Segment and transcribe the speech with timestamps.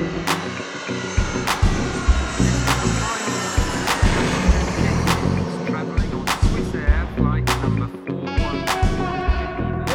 [0.00, 0.59] Bye.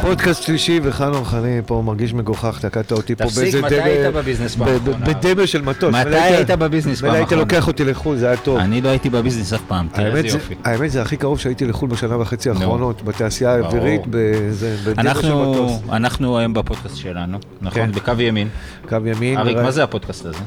[0.06, 4.14] פודקאסט שלישי וחנוך, אני פה מרגיש מגוחך, תקעת אותי פה תפסיק, באיזה מתי דמה- היית
[4.14, 5.06] בביזנס פעם ב- האחרונה?
[5.06, 5.94] בדמה של מטוס.
[5.94, 7.32] מתי היית- בביזנס פעם מילא היית?
[7.32, 8.58] לוקח אותי לחו"ל, זה היה טוב.
[8.58, 10.54] אני לא הייתי בביזנס אף פעם, תראה איזה זה- יופי.
[10.64, 13.52] האמת זה הכי קרוב שהייתי לחו"ל בשנה וחצי האחרונות, בתעשייה.
[13.54, 14.22] האווירית, בדמה
[14.94, 15.72] של אנחנו, מטוס.
[15.92, 17.82] אנחנו היום בפודקאסט שלנו, נכון?
[17.82, 17.92] כן.
[17.92, 18.48] בקו ימין.
[18.88, 19.38] קו ימין.
[19.38, 20.38] אריק, מה זה הפודקאסט הזה?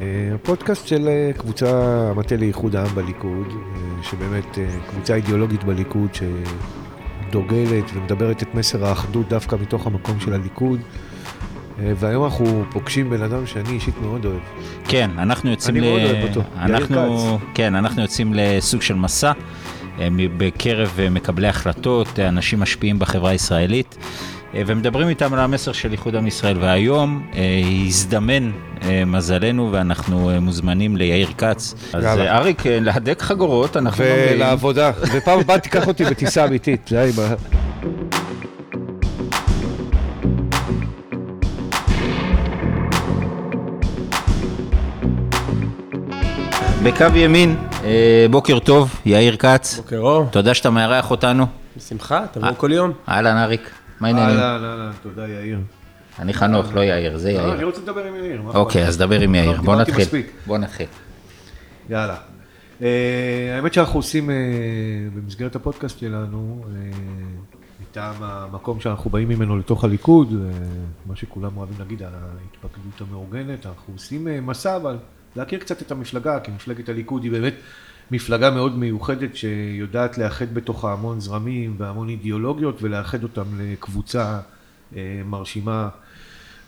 [0.00, 0.04] אה,
[0.34, 1.66] הפודקאסט של אה, קבוצה,
[2.10, 4.58] המטה לאיחוד העם בליכוד, אה, שבאמת
[4.90, 6.08] קבוצה אידיאולוגית בליכוד
[7.28, 10.80] שדוגלת ומדברת את מסר האחדות דווקא מתוך המקום של הליכוד.
[11.78, 14.38] אה, והיום אנחנו פוגשים בן אדם שאני אישית מאוד אוהב.
[14.84, 19.32] כן, אנחנו יוצאים אני מאוד אוהב אותו, יאיר אנחנו, כן, אנחנו יוצאים לסוג של מסע
[20.00, 23.96] אה, בקרב אה, מקבלי החלטות, אנשים משפיעים בחברה הישראלית,
[24.54, 26.56] ומדברים איתם על המסר של איחוד עם ישראל.
[26.58, 27.26] והיום
[27.86, 28.50] הזדמן
[29.06, 31.74] מזלנו ואנחנו אה, מוזמנים ליאיר כץ.
[31.92, 32.24] אז יאללה.
[32.24, 34.10] אה, אריק, אה, להדק חגורות, אנחנו לא.
[34.34, 34.90] ולעבודה.
[35.12, 36.90] ופעם הבאה תיקח אותי בטיסה אמיתית.
[46.82, 49.76] בקו ימין, אה, בוקר טוב, יאיר כץ.
[49.76, 51.46] בוקר אור, תודה שאתה מארח אותנו.
[51.76, 52.92] בשמחה, תבואו כל יום.
[53.08, 53.70] אהלן אריק,
[54.00, 54.38] מה העניינים?
[54.38, 55.58] אהלן, אהלן, תודה יאיר.
[56.18, 57.66] אני חנוך, לא יאיר, זה לא, אני יאיר.
[57.66, 58.42] רוצה לדבר עם יאיר.
[58.54, 58.86] אוקיי?
[58.86, 60.22] אז דבר עם יאיר, טוב, בוא נתחיל.
[60.46, 60.86] בוא נתחיל.
[61.90, 62.16] יאללה.
[62.80, 62.82] Uh,
[63.56, 64.32] האמת שאנחנו עושים uh,
[65.16, 66.68] במסגרת הפודקאסט שלנו, uh,
[67.82, 70.32] מטעם המקום שאנחנו באים ממנו לתוך הליכוד,
[71.06, 74.96] מה שכולם אוהבים להגיד, ההתפקדות המאורגנת, אנחנו עושים מסע, אבל
[75.36, 77.54] להכיר קצת את המפלגה, כי מפלגת הליכוד היא באמת
[78.10, 84.40] מפלגה מאוד מיוחדת שיודעת לאחד בתוכה המון זרמים והמון אידיאולוגיות ולאחד אותם לקבוצה
[85.24, 85.88] מרשימה.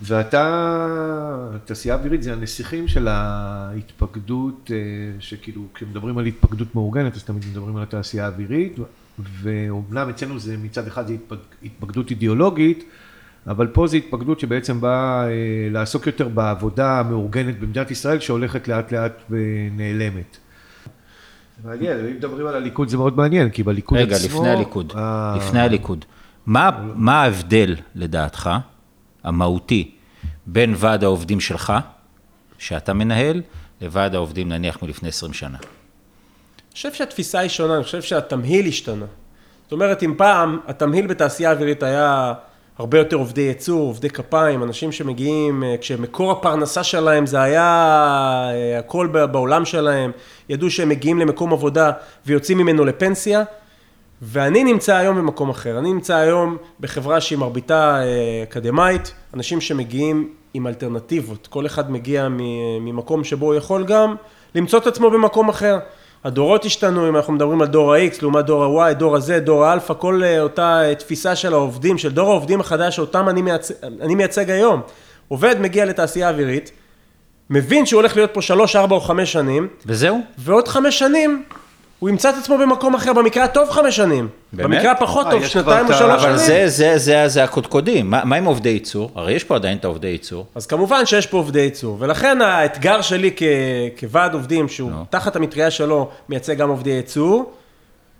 [0.03, 4.77] ואתה, תעשייה אווירית זה הנסיכים של ההתפקדות, אה,
[5.21, 8.77] שכאילו כשמדברים על התפקדות מאורגנת אז תמיד מדברים על התעשייה האווירית,
[9.43, 12.85] ואומנם אצלנו זה מצד אחד זה התפק, התפקדות אידיאולוגית,
[13.47, 15.31] אבל פה זה התפקדות שבעצם באה אה,
[15.71, 20.37] לעסוק יותר בעבודה המאורגנת במדינת ישראל שהולכת לאט לאט ונעלמת.
[21.65, 24.39] מעניין, אם מדברים על הליכוד זה מאוד מעניין, כי בליכוד רגע, עצמו...
[24.39, 24.93] לפני הליכוד.
[24.97, 26.05] אה, לפני הליכוד.
[26.47, 28.51] מה מה ההבדל, לדעתך,
[29.25, 29.91] המהותי,
[30.47, 31.73] בין ועד העובדים שלך,
[32.59, 33.43] שאתה מנהל,
[33.81, 35.59] לוועד העובדים נניח מלפני 20 שנה?
[35.59, 39.07] אני חושב שהתפיסה היא שונה, אני חושב שהתמהיל השתנה.
[39.63, 42.33] זאת אומרת, אם פעם התמהיל בתעשייה האווירית היה
[42.79, 47.65] הרבה יותר עובדי ייצור, עובדי כפיים, אנשים שמגיעים, אה, כשמקור הפרנסה שלהם זה היה
[48.53, 50.11] אה, הכל בעולם שלהם,
[50.49, 51.91] ידעו שהם מגיעים למקום עבודה
[52.27, 53.43] ויוצאים ממנו לפנסיה,
[54.23, 55.79] ואני נמצא היום במקום אחר.
[55.79, 61.47] אני נמצא היום בחברה שהיא מרביתה אה, אקדמאית, אנשים שמגיעים עם אלטרנטיבות.
[61.47, 62.29] כל אחד מגיע
[62.81, 64.15] ממקום שבו הוא יכול גם
[64.55, 65.79] למצוא את עצמו במקום אחר.
[66.25, 69.95] הדורות השתנו, אם אנחנו מדברים על דור ה-X לעומת דור ה-Y, דור ה-Z, דור האלפא,
[69.95, 74.15] כל אה, אותה אה, תפיסה של העובדים, של דור העובדים החדש שאותם אני מייצג, אני
[74.15, 74.81] מייצג היום.
[75.29, 76.71] עובד מגיע לתעשייה אווירית,
[77.51, 80.21] מבין שהוא הולך להיות פה שלוש, ארבע או חמש שנים, וזהו?
[80.39, 81.43] ועוד חמש שנים
[82.01, 84.29] הוא ימצא את עצמו במקום אחר, במקרה הטוב חמש שנים.
[84.53, 84.77] באמת?
[84.77, 86.47] במקרה הפחות אה, טוב, שנתיים או שלוש אבל שנים.
[86.47, 88.11] זה, זה, זה, זה הקודקודים.
[88.11, 89.11] מה, מה עם עובדי ייצור?
[89.15, 90.47] הרי יש פה עדיין את העובדי ייצור.
[90.55, 93.43] אז כמובן שיש פה עובדי ייצור, ולכן האתגר שלי כ...
[94.01, 95.05] כוועד עובדים, שהוא נו.
[95.11, 97.53] תחת המטריה שלו מייצג גם עובדי ייצור,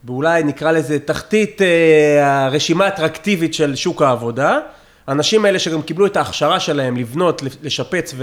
[0.05, 4.59] ואולי נקרא לזה תחתית אה, הרשימה האטרקטיבית של שוק העבודה.
[5.07, 8.15] האנשים האלה שגם קיבלו את ההכשרה שלהם לבנות, לשפץ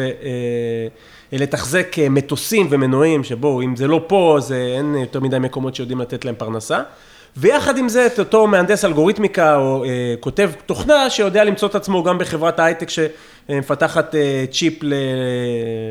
[1.33, 6.01] ולתחזק מטוסים ומנועים, שבו אם זה לא פה, אז אה, אין יותר מדי מקומות שיודעים
[6.01, 6.81] לתת להם פרנסה.
[7.39, 9.89] ויחד עם זה, את אותו מהנדס אלגוריתמיקה או אה,
[10.19, 14.93] כותב תוכנה שיודע למצוא את עצמו גם בחברת ההייטק שמפתחת אה, צ'יפ ל-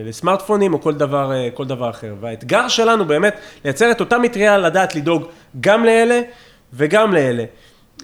[0.06, 2.14] לסמארטפונים או כל דבר, אה, כל דבר אחר.
[2.20, 5.22] והאתגר שלנו באמת לייצר את אותה מטריה לדעת לדאוג
[5.60, 6.20] גם לאלה
[6.72, 7.44] וגם לאלה.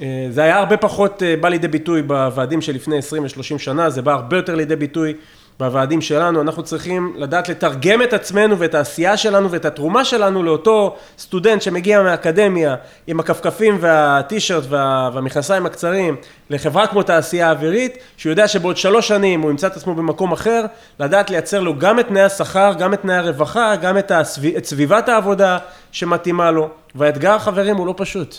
[0.03, 4.03] אה, זה היה הרבה פחות אה, בא לידי ביטוי בוועדים שלפני 20 ו-30 שנה, זה
[4.03, 5.15] בא הרבה יותר לידי ביטוי
[5.63, 10.97] בוועדים שלנו, אנחנו צריכים לדעת לתרגם את עצמנו ואת העשייה שלנו ואת התרומה שלנו לאותו
[11.19, 12.75] סטודנט שמגיע מהאקדמיה
[13.07, 16.17] עם הכפכפים והטישרט וה, והמכנסיים הקצרים
[16.51, 20.65] לחברה כמו תעשייה אווירית, שהוא יודע שבעוד שלוש שנים הוא ימצא את עצמו במקום אחר,
[21.01, 24.65] לדעת לייצר לו גם את תנאי השכר, גם את תנאי הרווחה, גם את, הסביב, את
[24.65, 25.59] סביבת העבודה
[25.93, 28.37] שמתאימה לו, והאתגר חברים הוא לא פשוט.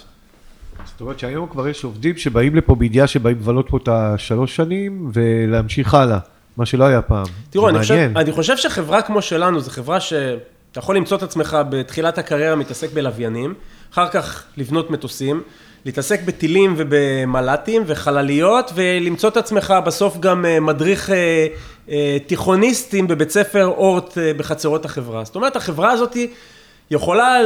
[0.85, 5.11] זאת אומרת שהיום כבר יש עובדים שבאים לפה בידיעה שבאים לבלות פה את השלוש שנים
[5.13, 6.19] ולהמשיך הלאה,
[6.57, 7.25] מה שלא היה פעם.
[7.49, 8.09] תראו, אני חושב.
[8.15, 12.93] אני חושב שחברה כמו שלנו, זו חברה שאתה יכול למצוא את עצמך בתחילת הקריירה מתעסק
[12.93, 13.53] בלוויינים,
[13.93, 15.43] אחר כך לבנות מטוסים,
[15.85, 21.47] להתעסק בטילים ובמל"טים וחלליות, ולמצוא את עצמך בסוף גם אה, מדריך אה,
[21.89, 25.23] אה, תיכוניסטים בבית ספר אורט בחצרות החברה.
[25.23, 26.17] זאת אומרת, החברה הזאת
[26.91, 27.37] יכולה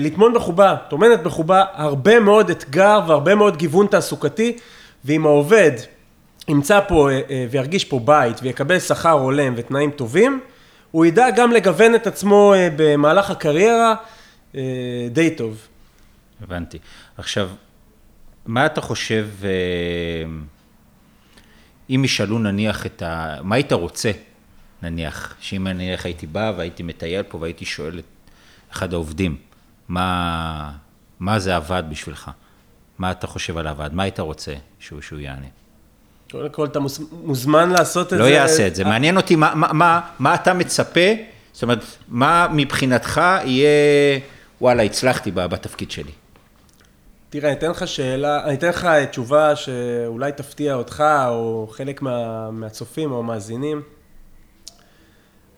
[0.00, 4.56] לטמון בחובה, טומנת בחובה הרבה מאוד אתגר והרבה מאוד גיוון תעסוקתי,
[5.04, 5.72] ואם העובד
[6.48, 7.08] ימצא פה
[7.50, 10.40] וירגיש פה בית ויקבל שכר הולם ותנאים טובים,
[10.90, 13.94] הוא ידע גם לגוון את עצמו במהלך הקריירה
[15.10, 15.68] די טוב.
[16.42, 16.78] הבנתי.
[17.18, 17.50] עכשיו,
[18.46, 19.50] מה אתה חושב, אה,
[21.90, 23.36] אם ישאלו נניח את ה...
[23.42, 24.10] מה היית רוצה,
[24.82, 28.04] נניח, שאם נניח הייתי בא והייתי מטייל פה והייתי שואל את
[28.72, 29.36] אחד העובדים,
[29.88, 30.72] מה,
[31.20, 32.30] מה זה עבד בשבילך?
[32.98, 33.94] מה אתה חושב על הוועד?
[33.94, 35.46] מה היית רוצה שהוא, שהוא יענה?
[36.30, 36.78] קודם כל, אתה
[37.22, 38.30] מוזמן לעשות את לא זה.
[38.30, 38.84] לא יעשה את זה.
[38.84, 41.10] מעניין אותי מה, מה, מה, מה אתה מצפה,
[41.52, 43.68] זאת אומרת, מה מבחינתך יהיה,
[44.60, 46.12] וואלה, הצלחתי בתפקיד שלי.
[47.30, 52.50] תראה, אני אתן לך שאלה, אני אתן לך תשובה שאולי תפתיע אותך, או חלק מה,
[52.50, 53.82] מהצופים או המאזינים.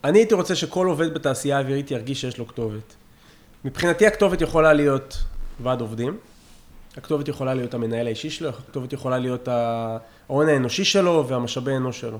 [0.04, 2.94] אני הייתי רוצה שכל עובד בתעשייה האווירית ירגיש שיש לו כתובת.
[3.64, 5.18] מבחינתי הכתובת יכולה להיות
[5.60, 6.16] ועד עובדים,
[6.98, 12.18] הכתובת יכולה להיות המנהל האישי שלו, הכתובת יכולה להיות ההון האנושי שלו והמשאבי אנוש שלו.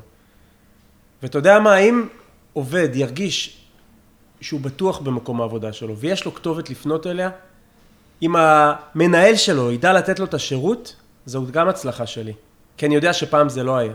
[1.22, 2.08] ואתה יודע מה, אם
[2.52, 3.64] עובד ירגיש
[4.40, 7.30] שהוא בטוח במקום העבודה שלו ויש לו כתובת לפנות אליה,
[8.22, 10.96] אם המנהל שלו ידע לתת לו את השירות,
[11.26, 12.32] זאת גם הצלחה שלי.
[12.76, 13.92] כי אני יודע שפעם זה לא היה.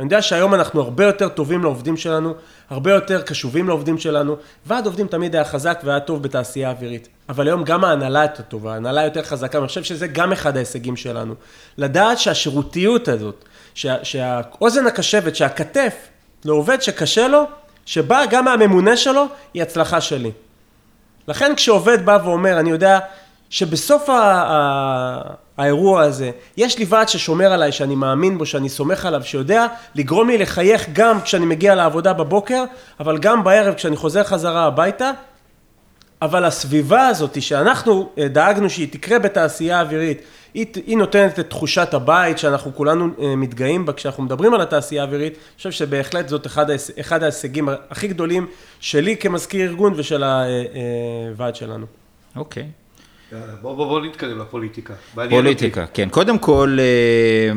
[0.00, 2.34] אני יודע שהיום אנחנו הרבה יותר טובים לעובדים שלנו,
[2.70, 4.36] הרבה יותר קשובים לעובדים שלנו.
[4.66, 7.08] ועד עובדים תמיד היה חזק והיה טוב בתעשייה האווירית.
[7.28, 10.96] אבל היום גם ההנהלה יותר טובה, ההנהלה יותר חזקה, ואני חושב שזה גם אחד ההישגים
[10.96, 11.34] שלנו.
[11.78, 13.44] לדעת שהשירותיות הזאת,
[13.74, 15.94] שה, שהאוזן הקשבת, שהכתף
[16.44, 17.44] לעובד שקשה לו,
[17.86, 19.24] שבא גם מהממונה שלו,
[19.54, 20.32] היא הצלחה שלי.
[21.28, 22.98] לכן כשעובד בא ואומר, אני יודע
[23.50, 25.20] שבסוף ה-
[25.60, 30.28] האירוע הזה, יש לי ועד ששומר עליי, שאני מאמין בו, שאני סומך עליו, שיודע לגרום
[30.28, 32.64] לי לחייך גם כשאני מגיע לעבודה בבוקר,
[33.00, 35.10] אבל גם בערב כשאני חוזר חזרה הביתה.
[36.22, 40.22] אבל הסביבה הזאת שאנחנו אה, דאגנו שהיא תקרה בתעשייה האווירית,
[40.54, 45.02] היא, היא נותנת את תחושת הבית שאנחנו כולנו אה, מתגאים בה כשאנחנו מדברים על התעשייה
[45.02, 46.66] האווירית, אני חושב שבהחלט זאת אחד,
[47.00, 48.46] אחד ההישגים הכי גדולים
[48.80, 51.86] שלי כמזכיר ארגון ושל הוועד אה, שלנו.
[52.36, 52.62] אוקיי.
[52.62, 52.89] Okay.
[53.32, 54.94] בוא, בוא, בוא נתקדם לפוליטיקה.
[55.30, 56.08] פוליטיקה, כן.
[56.08, 57.52] קודם כל, אה,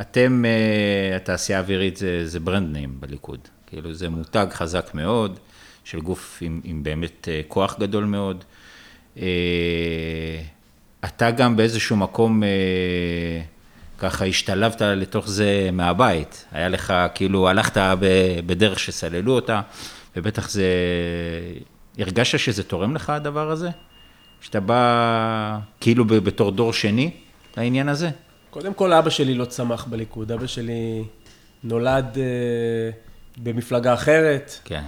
[0.00, 3.38] אתם, אה, התעשייה האווירית זה, זה ברנד ניים בליכוד.
[3.66, 5.38] כאילו, זה מותג חזק מאוד,
[5.84, 8.44] של גוף עם, עם באמת אה, כוח גדול מאוד.
[11.04, 12.42] אתה גם באיזשהו מקום
[13.98, 16.44] ככה השתלבת לתוך זה מהבית.
[16.52, 17.80] היה לך, כאילו, הלכת
[18.46, 19.60] בדרך שסללו אותה,
[20.16, 20.66] ובטח זה...
[21.98, 23.70] הרגשת שזה תורם לך הדבר הזה?
[24.42, 27.10] שאתה בא כאילו בתור דור שני
[27.56, 28.10] לעניין הזה?
[28.50, 30.32] קודם כל, אבא שלי לא צמח בליכוד.
[30.32, 31.04] אבא שלי
[31.64, 32.90] נולד אה,
[33.42, 34.52] במפלגה אחרת.
[34.64, 34.82] כן.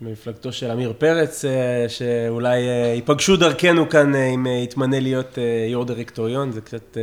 [0.00, 5.38] במפלגתו של עמיר פרץ, אה, שאולי אה, ייפגשו דרכנו כאן אם יתמנה להיות
[5.68, 6.96] יו"ר דירקטוריון, זה קצת...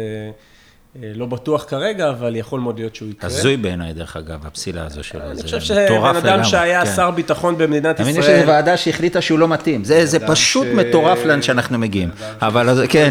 [0.95, 3.29] אה, לא בטוח כרגע, אבל יכול מאוד להיות שהוא יקרה.
[3.29, 5.21] הזוי בעיניי, דרך אגב, הפסילה הזו שלו.
[5.31, 6.95] אני חושב שבן אדם שהיה כן.
[6.95, 8.09] שר ביטחון במדינת ישראל...
[8.09, 9.83] אני מבין שזו ועדה שהחליטה שהוא לא מתאים.
[9.83, 12.09] זה פשוט מטורף לאן שאנחנו מגיעים.
[12.41, 13.09] אבל כן,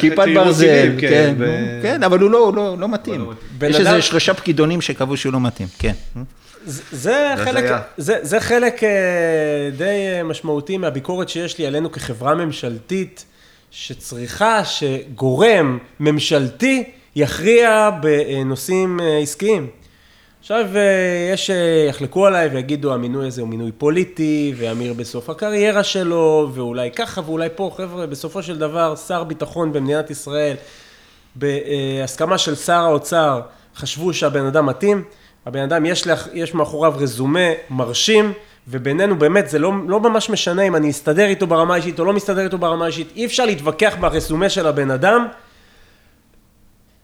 [0.00, 3.30] כיפת ברזל, כן, כן, כן, אבל הוא לא, לא, לא מתאים.
[3.62, 5.92] יש איזה שלושה פקידונים שקבעו שהוא לא מתאים, כן.
[6.92, 7.64] זה חלק,
[7.96, 8.88] זה, זה חלק אה,
[9.76, 13.24] די אה, משמעותי מהביקורת שיש לי עלינו כחברה ממשלתית.
[13.80, 16.84] שצריכה שגורם ממשלתי
[17.16, 19.66] יכריע בנושאים אה, עסקיים.
[20.40, 25.84] עכשיו אה, יש שיחלקו אה, עליי ויגידו המינוי הזה הוא מינוי פוליטי, ואמיר בסוף הקריירה
[25.84, 30.56] שלו, ואולי ככה ואולי פה, חבר'ה, בסופו של דבר שר ביטחון במדינת ישראל,
[31.36, 33.40] בהסכמה של שר האוצר,
[33.76, 35.04] חשבו שהבן אדם מתאים,
[35.46, 38.32] הבן אדם יש, לך, יש מאחוריו רזומה מרשים,
[38.70, 42.12] ובינינו באמת זה לא, לא ממש משנה אם אני אסתדר איתו ברמה האישית או לא
[42.12, 45.26] מסתדר איתו ברמה האישית, אי אפשר להתווכח ברסומה של הבן אדם.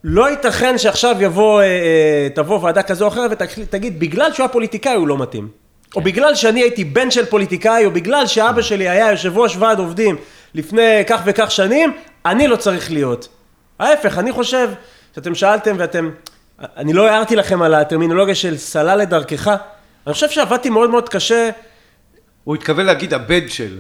[0.05, 4.53] לא ייתכן שעכשיו יבוא, אה, אה, תבוא ועדה כזו או אחרת ותגיד, בגלל שהוא היה
[4.53, 5.49] פוליטיקאי הוא לא מתאים.
[5.91, 6.01] כן.
[6.01, 9.79] או בגלל שאני הייתי בן של פוליטיקאי, או בגלל שאבא שלי היה יושב ראש ועד
[9.79, 10.17] עובדים
[10.55, 11.93] לפני כך וכך שנים,
[12.27, 13.29] אני לא צריך להיות.
[13.79, 14.69] ההפך, אני חושב
[15.15, 16.11] שאתם שאלתם ואתם,
[16.77, 19.57] אני לא הערתי לכם על הטרמינולוגיה של סלל לדרכך.
[20.07, 21.51] אני חושב שעבדתי מאוד מאוד קשה.
[22.45, 23.79] הוא התכוון להגיד הבן של.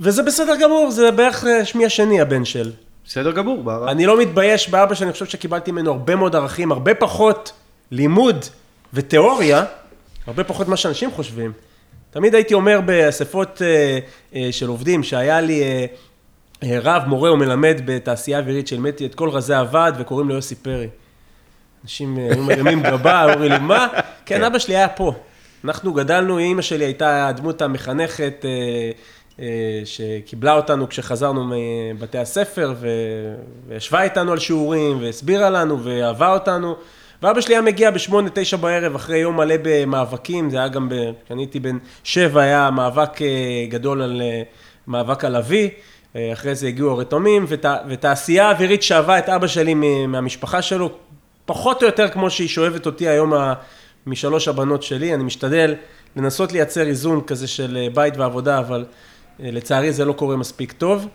[0.00, 2.72] וזה בסדר גמור, זה בערך אה, שמי השני הבן של.
[3.06, 3.88] בסדר גמור, בערב.
[3.88, 7.52] אני לא מתבייש באבא שאני חושב שקיבלתי ממנו הרבה מאוד ערכים, הרבה פחות
[7.90, 8.44] לימוד
[8.94, 9.64] ותיאוריה,
[10.26, 11.52] הרבה פחות ממה שאנשים חושבים.
[12.10, 13.98] תמיד הייתי אומר באספות אה,
[14.34, 15.88] אה, של עובדים שהיה לי
[16.64, 20.88] רב, מורה ומלמד בתעשייה אווירית שהלמדתי את כל רזי הוועד וקוראים לו יוסי פרי.
[21.84, 23.88] אנשים היו מרימים גבה, אומרים לי, מה?
[24.26, 25.14] כן, אבא שלי היה פה.
[25.64, 28.90] אנחנו גדלנו, אימא שלי הייתה הדמות המחנכת אה,
[29.40, 31.54] אה, שקיבלה אותנו כשחזרנו
[31.94, 33.34] מבתי הספר, ו-
[33.68, 36.76] וישבה איתנו על שיעורים, והסבירה לנו, ואהבה אותנו.
[37.22, 40.88] ואבא שלי היה מגיע בשמונה, תשע בערב, אחרי יום מלא במאבקים, זה היה גם,
[41.24, 43.26] כשאני הייתי בן שבע, היה מאבק אה,
[43.68, 44.42] גדול על, אה,
[44.86, 45.70] מאבק על אבי.
[46.16, 49.74] אה, אחרי זה הגיעו הרתומים, ות, ותעשייה אווירית שאבה את אבא שלי
[50.08, 50.90] מהמשפחה שלו,
[51.44, 53.32] פחות או יותר כמו שהיא שואבת אותי היום
[54.06, 55.14] משלוש הבנות שלי.
[55.14, 55.74] אני משתדל
[56.16, 58.84] לנסות לייצר איזון כזה של בית ועבודה, אבל
[59.38, 61.08] לצערי זה לא קורה מספיק טוב.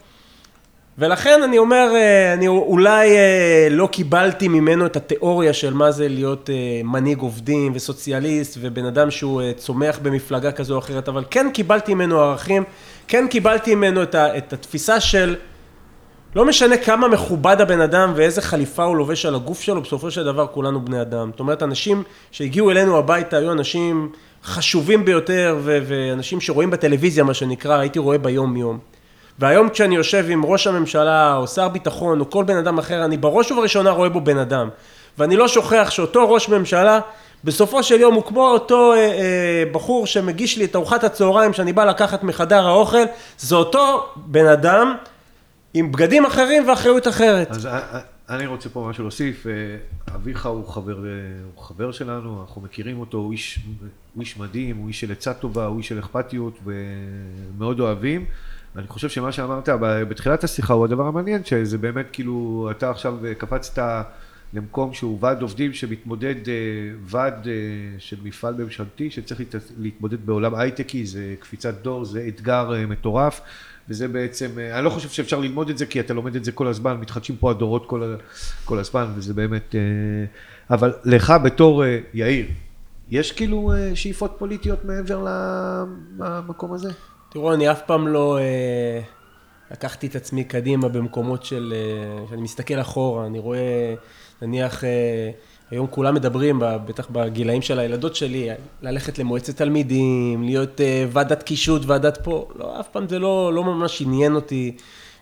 [0.99, 6.07] ולכן אני אומר, אה, אני אולי אה, לא קיבלתי ממנו את התיאוריה של מה זה
[6.07, 11.47] להיות אה, מנהיג עובדים וסוציאליסט ובן אדם שהוא צומח במפלגה כזו או אחרת, אבל כן
[11.53, 12.63] קיבלתי ממנו ערכים,
[13.07, 15.35] כן קיבלתי ממנו את התפיסה של
[16.37, 20.23] לא משנה כמה מכובד הבן אדם ואיזה חליפה הוא לובש על הגוף שלו, בסופו של
[20.23, 21.29] דבר כולנו בני אדם.
[21.31, 24.11] זאת אומרת, אנשים שהגיעו אלינו הביתה היו אנשים
[24.43, 28.79] חשובים ביותר ו- ואנשים שרואים בטלוויזיה, מה שנקרא, הייתי רואה ביום יום.
[29.39, 33.17] והיום כשאני יושב עם ראש הממשלה, או שר ביטחון, או כל בן אדם אחר, אני
[33.17, 34.69] בראש ובראשונה רואה בו בן אדם.
[35.17, 36.99] ואני לא שוכח שאותו ראש ממשלה,
[37.43, 41.73] בסופו של יום הוא כמו אותו אה, אה, בחור שמגיש לי את ארוחת הצהריים שאני
[41.73, 43.03] בא לקחת מחדר האוכל,
[43.37, 44.95] זה אותו בן אדם
[45.77, 47.51] עם בגדים אחרים ואחריות אחרת.
[47.51, 49.51] אז אה, אה, אני רוצה פה משהו להוסיף, אה,
[50.15, 50.97] אביך הוא חבר,
[51.55, 53.59] הוא חבר שלנו, אנחנו מכירים אותו, הוא איש,
[54.13, 58.25] הוא איש מדהים, הוא איש של עצה טובה, הוא איש של אכפתיות ומאוד אוהבים.
[58.75, 64.05] ואני חושב שמה שאמרת בתחילת השיחה הוא הדבר המעניין, שזה באמת כאילו, אתה עכשיו קפצת
[64.53, 66.35] למקום שהוא ועד עובדים שמתמודד,
[67.05, 67.47] ועד
[67.97, 69.41] של מפעל ממשלתי שצריך
[69.79, 73.41] להתמודד בעולם הייטקי, זה קפיצת דור, זה אתגר מטורף.
[73.89, 76.67] וזה בעצם, אני לא חושב שאפשר ללמוד את זה כי אתה לומד את זה כל
[76.67, 78.15] הזמן, מתחדשים פה הדורות כל,
[78.65, 79.75] כל הזמן וזה באמת,
[80.69, 82.45] אבל לך בתור יאיר,
[83.09, 85.25] יש כאילו שאיפות פוליטיות מעבר
[86.19, 86.91] למקום הזה?
[87.29, 89.01] תראו, אני אף פעם לא אה,
[89.71, 91.73] לקחתי את עצמי קדימה במקומות של...
[91.75, 93.93] אה, שאני מסתכל אחורה, אני רואה,
[94.41, 95.29] נניח, אה,
[95.71, 98.49] היום כולם מדברים, בטח בגילאים של הילדות שלי,
[98.81, 103.63] ללכת למועצת תלמידים, להיות אה, ועדת קישוט, ועדת פה, לא, אף פעם זה לא, לא
[103.63, 104.75] ממש עניין אותי.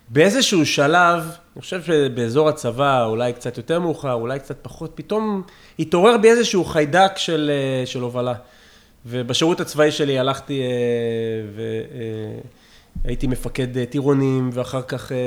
[0.09, 1.23] באיזשהו שלב,
[1.55, 5.41] אני חושב שבאזור הצבא, אולי קצת יותר מאוחר, אולי קצת פחות, פתאום
[5.79, 8.33] התעורר בי איזשהו חיידק של, אה, של הובלה.
[9.05, 10.67] ובשירות הצבאי שלי הלכתי אה,
[13.03, 15.17] והייתי מפקד אה, טירונים, ואחר כך אה,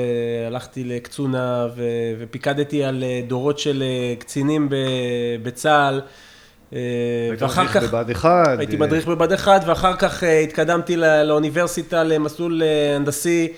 [0.47, 1.67] הלכתי לקצונה
[2.19, 3.83] ופיקדתי על דורות של
[4.19, 4.69] קצינים
[5.43, 6.01] בצה"ל.
[6.71, 8.59] היית מדריך בבה"ד 1.
[8.59, 12.61] הייתי מדריך בבה"ד 1, ואחר כך התקדמתי לאוניברסיטה למסלול
[12.95, 13.53] הנדסי,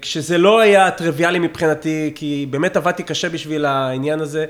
[0.00, 4.46] כשזה לא היה טריוויאלי מבחינתי, כי באמת עבדתי קשה בשביל העניין הזה.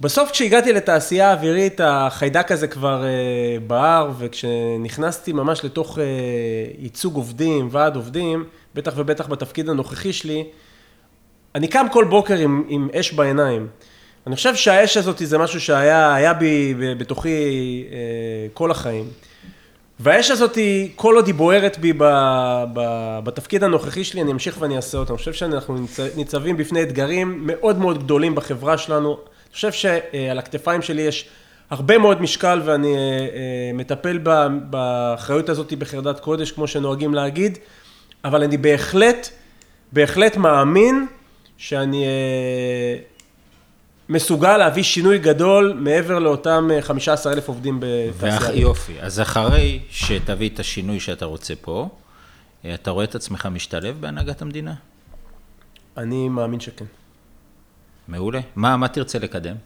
[0.00, 6.00] בסוף כשהגעתי לתעשייה האווירית, החיידק הזה כבר uh, בער, וכשנכנסתי ממש לתוך uh,
[6.78, 10.44] ייצוג עובדים, ועד עובדים, בטח ובטח בתפקיד הנוכחי שלי,
[11.54, 13.66] אני קם כל בוקר עם, עם אש בעיניים.
[14.26, 17.94] אני חושב שהאש הזאת זה משהו שהיה בי בתוכי uh,
[18.54, 19.08] כל החיים.
[20.00, 20.58] והאש הזאת,
[20.96, 22.04] כל עוד היא בוערת בי ב,
[22.72, 22.80] ב,
[23.24, 25.12] בתפקיד הנוכחי שלי, אני אמשיך ואני אעשה אותה.
[25.12, 25.76] אני חושב שאנחנו
[26.16, 29.18] ניצבים בפני אתגרים מאוד מאוד גדולים בחברה שלנו.
[29.58, 31.28] חושב שעל הכתפיים שלי יש
[31.70, 34.18] הרבה מאוד משקל ואני אה, אה, מטפל
[34.70, 37.58] באחריות הזאת בחרדת קודש, כמו שנוהגים להגיד,
[38.24, 39.28] אבל אני בהחלט,
[39.92, 41.06] בהחלט מאמין
[41.56, 42.96] שאני אה,
[44.08, 48.60] מסוגל להביא שינוי גדול מעבר לאותם 15 אלף עובדים בתעשייה.
[48.60, 51.88] יופי, אז אחרי שתביא את השינוי שאתה רוצה פה,
[52.74, 54.74] אתה רואה את עצמך משתלב בהנהגת המדינה?
[55.96, 56.84] אני מאמין שכן.
[58.08, 58.40] מעולה.
[58.56, 59.56] מה, מה תרצה לקדם?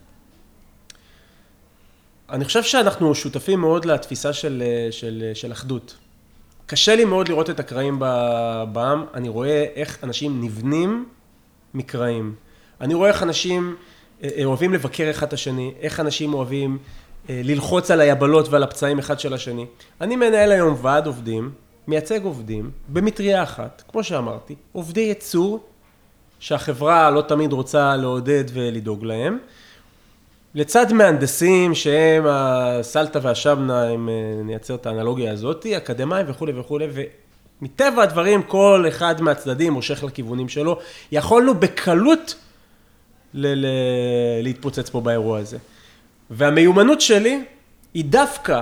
[2.29, 5.95] אני חושב שאנחנו שותפים מאוד לתפיסה של, של, של אחדות.
[6.65, 7.99] קשה לי מאוד לראות את הקרעים
[8.73, 11.05] בעם, אני רואה איך אנשים נבנים
[11.73, 12.35] מקרעים.
[12.81, 13.75] אני רואה איך אנשים
[14.23, 16.77] אה, אה, אוהבים לבקר אחד את השני, איך אנשים אוהבים
[17.29, 19.65] אה, ללחוץ על היבלות ועל הפצעים אחד של השני.
[20.01, 21.51] אני מנהל היום ועד עובדים,
[21.87, 25.63] מייצג עובדים, במטריה אחת, כמו שאמרתי, עובדי ייצור
[26.43, 29.37] שהחברה לא תמיד רוצה לעודד ולדאוג להם.
[30.55, 36.87] לצד מהנדסים שהם הסלטה והשבנה, אם אה, נייצר את האנלוגיה הזאת, אקדמאים וכולי וכולי,
[37.61, 40.79] ומטבע הדברים כל אחד מהצדדים מושך לכיוונים שלו.
[41.11, 42.35] יכולנו בקלות
[43.33, 45.57] ל- ל- להתפוצץ פה באירוע הזה.
[46.29, 47.43] והמיומנות שלי
[47.93, 48.61] היא דווקא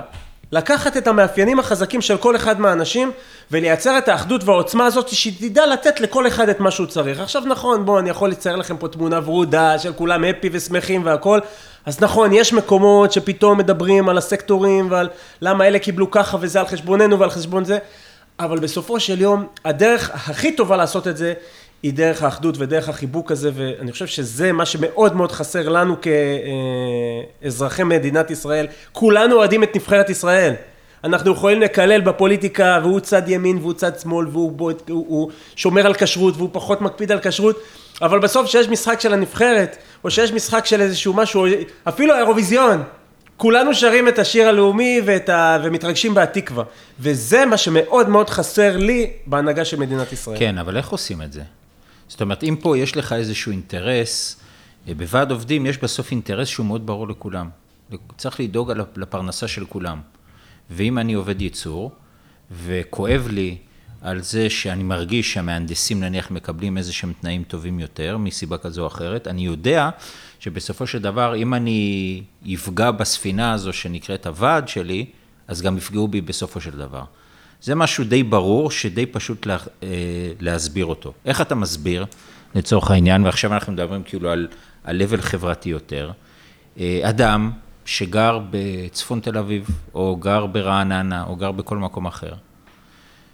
[0.51, 3.11] לקחת את המאפיינים החזקים של כל אחד מהאנשים
[3.51, 7.19] ולייצר את האחדות והעוצמה הזאת שתדע לתת לכל אחד את מה שהוא צריך.
[7.19, 11.39] עכשיו נכון, בואו, אני יכול לצייר לכם פה תמונה ורודה של כולם הפי ושמחים והכל,
[11.85, 15.09] אז נכון, יש מקומות שפתאום מדברים על הסקטורים ועל
[15.41, 17.77] למה אלה קיבלו ככה וזה על חשבוננו ועל חשבון זה,
[18.39, 21.33] אבל בסופו של יום, הדרך הכי טובה לעשות את זה
[21.83, 25.95] היא דרך האחדות ודרך החיבוק הזה, ואני חושב שזה מה שמאוד מאוד חסר לנו
[27.41, 28.67] כאזרחי מדינת ישראל.
[28.91, 30.53] כולנו אוהדים את נבחרת ישראל.
[31.03, 35.85] אנחנו יכולים לקלל בפוליטיקה, והוא צד ימין והוא צד שמאל, והוא בו, הוא, הוא שומר
[35.85, 37.61] על כשרות, והוא פחות מקפיד על כשרות,
[38.01, 41.45] אבל בסוף כשיש משחק של הנבחרת, או שיש משחק של איזשהו משהו,
[41.83, 42.83] אפילו האירוויזיון,
[43.37, 45.57] כולנו שרים את השיר הלאומי ואת ה...
[45.63, 46.63] ומתרגשים בהתקווה.
[46.99, 50.39] וזה מה שמאוד מאוד חסר לי בהנהגה של מדינת ישראל.
[50.39, 51.41] כן, אבל איך עושים את זה?
[52.11, 54.39] זאת אומרת, אם פה יש לך איזשהו אינטרס,
[54.87, 57.49] אה, בוועד עובדים יש בסוף אינטרס שהוא מאוד ברור לכולם.
[58.17, 60.01] צריך לדאוג לפרנסה של כולם.
[60.69, 61.91] ואם אני עובד ייצור,
[62.51, 63.57] וכואב לי
[64.01, 68.87] על זה שאני מרגיש שהמהנדסים נניח מקבלים איזה שהם תנאים טובים יותר, מסיבה כזו או
[68.87, 69.89] אחרת, אני יודע
[70.39, 75.05] שבסופו של דבר, אם אני אפגע בספינה הזו שנקראת הוועד שלי,
[75.47, 77.03] אז גם יפגעו בי בסופו של דבר.
[77.61, 79.87] זה משהו די ברור, שדי פשוט לה, אה,
[80.39, 81.13] להסביר אותו.
[81.25, 82.05] איך אתה מסביר,
[82.55, 84.47] לצורך העניין, ועכשיו אנחנו מדברים כאילו על,
[84.83, 86.11] על level חברתי יותר,
[86.79, 87.51] אה, אדם
[87.85, 92.33] שגר בצפון תל אביב, או גר ברעננה, או גר בכל מקום אחר,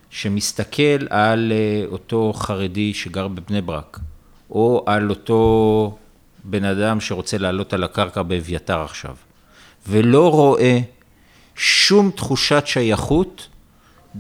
[0.10, 4.00] שמסתכל על אה, אותו חרדי שגר בבני ברק,
[4.50, 5.98] או על אותו
[6.44, 9.16] בן אדם שרוצה לעלות על הקרקע באביתר עכשיו,
[9.88, 10.80] ולא רואה
[11.56, 13.48] שום תחושת שייכות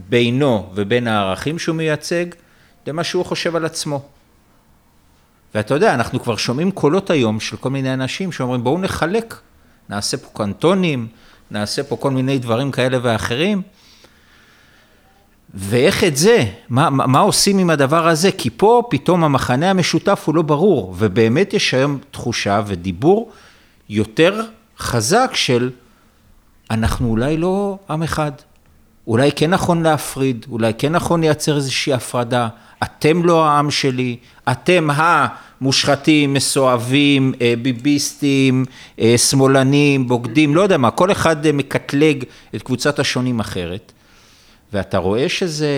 [0.09, 2.25] בינו ובין הערכים שהוא מייצג,
[2.87, 4.05] למה שהוא חושב על עצמו.
[5.55, 9.35] ואתה יודע, אנחנו כבר שומעים קולות היום של כל מיני אנשים שאומרים, בואו נחלק,
[9.89, 11.07] נעשה פה קנטונים,
[11.51, 13.61] נעשה פה כל מיני דברים כאלה ואחרים.
[15.53, 18.31] ואיך את זה, מה, מה עושים עם הדבר הזה?
[18.31, 23.31] כי פה פתאום המחנה המשותף הוא לא ברור, ובאמת יש היום תחושה ודיבור
[23.89, 24.41] יותר
[24.79, 25.71] חזק של
[26.71, 28.31] אנחנו אולי לא עם אחד,
[29.07, 32.47] אולי כן נכון להפריד, אולי כן נכון לייצר איזושהי הפרדה,
[32.83, 34.17] אתם לא העם שלי,
[34.51, 38.65] אתם המושחתים, מסואבים, אה, ביביסטים,
[38.99, 42.23] אה, שמאלנים, בוגדים, לא יודע מה, כל אחד אה, מקטלג
[42.55, 43.91] את קבוצת השונים אחרת,
[44.73, 45.69] ואתה רואה שזה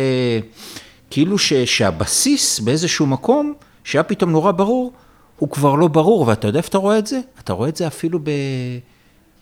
[1.10, 4.94] כאילו ש, שהבסיס באיזשהו מקום, שהיה פתאום נורא ברור,
[5.38, 7.20] הוא כבר לא ברור, ואתה יודע איפה אתה רואה את זה?
[7.40, 8.30] אתה רואה את זה אפילו ב...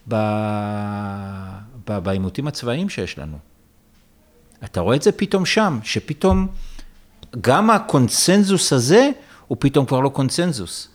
[0.08, 0.15] ב...
[1.88, 3.38] בעימותים הצבאיים שיש לנו.
[4.63, 6.48] אתה רואה את זה פתאום שם, שפתאום
[7.41, 9.10] גם הקונצנזוס הזה
[9.48, 10.89] הוא פתאום כבר לא קונצנזוס.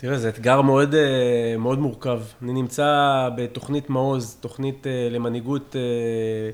[0.00, 2.20] תראה, זה אתגר מאוד, אה, מאוד מורכב.
[2.42, 6.50] אני נמצא בתוכנית מעוז, תוכנית אה, למנהיגות אה,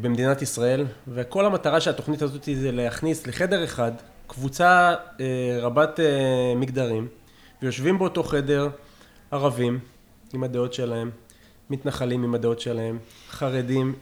[0.00, 3.92] במדינת ישראל, וכל המטרה של התוכנית הזאת זה להכניס לחדר אחד
[4.26, 4.94] קבוצה
[5.60, 6.00] רבת
[6.56, 7.08] מגדרים,
[7.62, 8.68] ויושבים באותו חדר
[9.30, 9.78] ערבים
[10.32, 11.10] עם הדעות שלהם,
[11.70, 12.98] מתנחלים עם הדעות שלהם,
[13.30, 13.94] חרדים,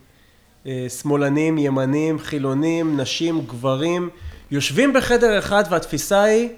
[0.66, 4.10] אה, שמאלנים, ימנים, חילונים, נשים, גברים,
[4.50, 6.48] יושבים בחדר אחד והתפיסה היא,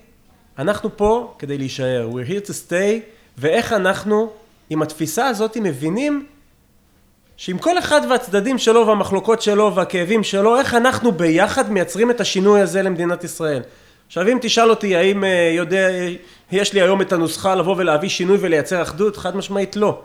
[0.59, 3.01] אנחנו פה כדי להישאר, we're here to stay,
[3.38, 4.31] ואיך אנחנו
[4.71, 6.27] עם התפיסה הזאת מבינים
[7.37, 12.61] שעם כל אחד והצדדים שלו והמחלוקות שלו והכאבים שלו, איך אנחנו ביחד מייצרים את השינוי
[12.61, 13.62] הזה למדינת ישראל.
[14.07, 15.88] עכשיו אם תשאל אותי האם אה, יודע,
[16.53, 20.03] יש לי היום את הנוסחה לבוא ולהביא שינוי ולייצר אחדות, חד משמעית לא.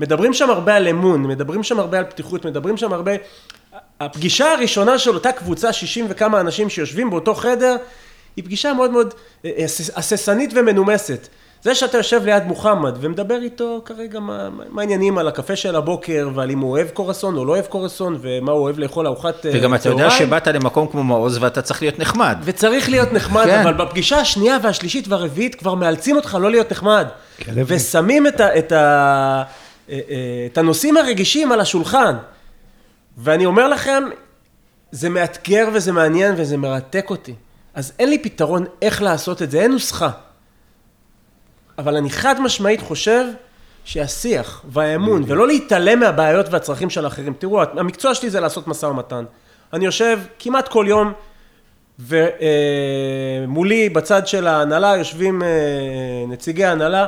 [0.00, 3.12] מדברים שם הרבה על אמון, מדברים שם הרבה על פתיחות, מדברים שם הרבה...
[4.00, 7.76] הפגישה הראשונה של אותה קבוצה, 60 וכמה אנשים שיושבים באותו חדר,
[8.36, 9.64] היא פגישה מאוד מאוד אה, אה,
[9.96, 11.28] הססנית ומנומסת.
[11.62, 16.28] זה שאתה יושב ליד מוחמד ומדבר איתו כרגע מה, מה העניינים על הקפה של הבוקר
[16.34, 19.54] ועל אם הוא אוהב קורסון או לא אוהב קורסון ומה הוא אוהב לאכול ארוחת צהריים.
[19.54, 22.38] אה, וגם אתה יודע שבאת למקום כמו מעוז ואתה צריך להיות נחמד.
[22.44, 23.60] וצריך להיות נחמד, כן.
[23.60, 27.06] אבל בפגישה השנייה והשלישית והרביעית כבר מאלצים אותך לא להיות נחמד.
[27.38, 28.58] כן, ושמים את ה...
[28.58, 29.67] את ה אה, אה,
[30.52, 32.16] את הנושאים הרגישים על השולחן.
[33.18, 34.02] ואני אומר לכם,
[34.90, 37.34] זה מאתגר וזה מעניין וזה מרתק אותי.
[37.74, 40.10] אז אין לי פתרון איך לעשות את זה, אין נוסחה.
[41.78, 43.24] אבל אני חד משמעית חושב
[43.84, 47.34] שהשיח והאמון, ולא להתעלם מהבעיות והצרכים של האחרים.
[47.38, 49.24] תראו, המקצוע שלי זה לעשות משא ומתן.
[49.72, 51.12] אני יושב כמעט כל יום,
[51.98, 55.42] ומולי אה, בצד של ההנהלה יושבים
[56.28, 57.06] נציגי ההנהלה,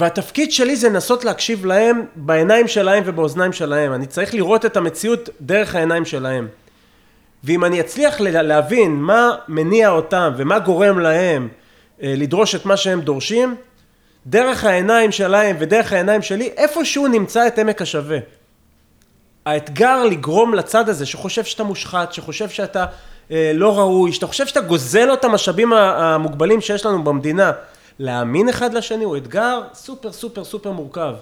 [0.00, 3.92] והתפקיד שלי זה לנסות להקשיב להם בעיניים שלהם ובאוזניים שלהם.
[3.92, 6.48] אני צריך לראות את המציאות דרך העיניים שלהם.
[7.44, 11.48] ואם אני אצליח להבין מה מניע אותם ומה גורם להם
[12.02, 13.54] אה, לדרוש את מה שהם דורשים,
[14.26, 18.18] דרך העיניים שלהם ודרך העיניים שלי, איפשהו נמצא את עמק השווה.
[19.46, 22.84] האתגר לגרום לצד הזה, שחושב שאתה מושחת, שחושב שאתה
[23.30, 27.52] אה, לא ראוי, שאתה חושב שאתה גוזל לו את המשאבים המוגבלים שיש לנו במדינה,
[28.04, 31.14] להאמין אחד לשני הוא אתגר סופר סופר סופר מורכב.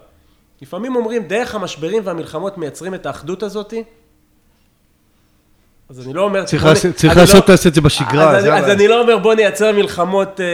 [0.62, 3.84] לפעמים אומרים, דרך המשברים והמלחמות מייצרים את האחדות הזאתי.
[5.90, 6.44] אז אני לא אומר...
[6.44, 8.68] צריך בוא לעשות- צריך אני לעשות לא- את זה בשגרה, אז, אני, אז.
[8.70, 10.46] אני לא אומר בוא נייצר מלחמות, אה,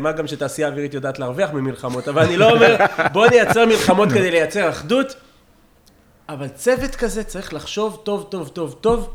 [0.00, 2.76] מה גם שתעשייה אווירית יודעת להרוויח ממלחמות, אבל אני לא אומר
[3.12, 5.14] בוא נייצר מלחמות כדי לייצר אחדות,
[6.28, 9.10] אבל צוות כזה צריך לחשוב טוב טוב טוב טוב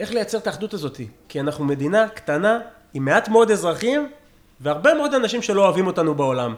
[0.00, 2.58] איך לייצר את האחדות הזאת, כי אנחנו מדינה קטנה
[2.94, 4.08] עם מעט מאוד אזרחים
[4.60, 6.54] והרבה מאוד אנשים שלא אוהבים אותנו בעולם.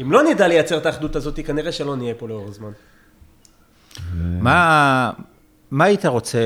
[0.00, 2.70] אם לא נדע לייצר את האחדות הזאת, כנראה שלא נהיה פה לאורך זמן.
[4.14, 5.10] מה,
[5.70, 6.38] מה היית רוצה,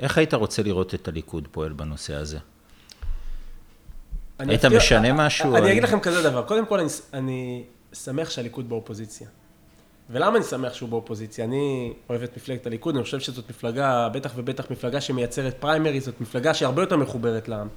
[0.00, 2.38] איך היית רוצה לראות את הליכוד פועל בנושא הזה?
[4.38, 5.50] היית אפתיע- משנה משהו?
[5.56, 9.28] אני אני- אגיד לכם כזה דבר, קודם כל אני, אני שמח שהליכוד באופוזיציה.
[10.10, 11.44] ולמה אני שמח שהוא באופוזיציה?
[11.44, 16.20] אני אוהב את מפלגת הליכוד, אני חושב שזאת מפלגה, בטח ובטח מפלגה שמייצרת פריימרי, זאת
[16.20, 17.68] מפלגה שהרבה יותר מחוברת לעם.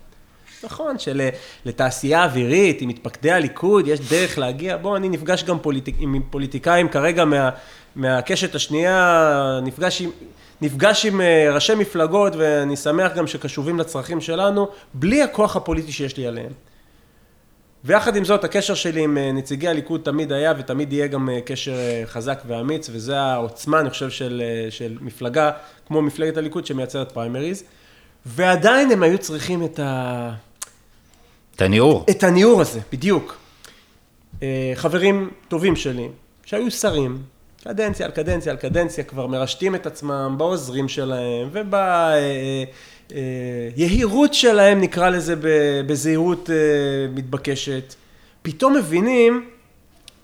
[0.66, 6.22] נכון, שלתעשייה אווירית, עם מתפקדי הליכוד, יש דרך להגיע, בוא, אני נפגש גם פוליטיק, עם
[6.30, 7.50] פוליטיקאים כרגע מה,
[7.96, 10.10] מהקשת השנייה, נפגש עם,
[10.62, 16.18] נפגש עם אה, ראשי מפלגות, ואני שמח גם שקשובים לצרכים שלנו, בלי הכוח הפוליטי שיש
[16.18, 16.52] לי עליהם.
[17.86, 21.42] ויחד עם זאת, הקשר שלי עם אה, נציגי הליכוד תמיד היה ותמיד יהיה גם אה,
[21.42, 25.52] קשר אה, חזק ואמיץ, וזה העוצמה, אני חושב, של, אה, של מפלגה
[25.88, 27.64] כמו מפלגת הליכוד שמייצרת פריימריז.
[28.26, 30.34] ועדיין הם היו צריכים את, ה...
[31.56, 32.06] את הניעור.
[32.10, 33.38] את הניעור הזה, בדיוק.
[34.44, 36.08] אה, חברים טובים שלי,
[36.46, 37.18] שהיו שרים,
[37.64, 41.50] קדנציה על קדנציה על קדנציה, כבר מרשתים את עצמם בעוזרים שלהם
[43.12, 45.36] וביהירות שלהם, נקרא לזה
[45.88, 46.56] בזהירות אה,
[47.14, 47.96] מתבקשת.
[48.42, 49.50] פתאום מבינים